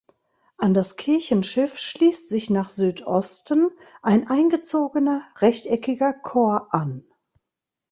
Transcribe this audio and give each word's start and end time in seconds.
An 0.57 0.73
das 0.73 0.95
Kirchenschiff 0.97 1.77
schließt 1.77 2.27
sich 2.27 2.49
nach 2.49 2.71
Südosten 2.71 3.69
ein 4.01 4.27
eingezogener 4.27 5.27
rechteckiger 5.37 6.11
Chor 6.11 6.73
an. 6.73 7.05